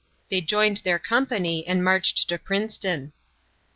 They 0.29 0.41
joined 0.41 0.77
their 0.77 0.97
company 0.97 1.63
and 1.67 1.83
marched 1.83 2.27
to 2.29 2.39
Princeton. 2.39 3.13